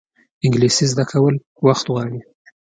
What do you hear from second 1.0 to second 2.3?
کول وخت غواړي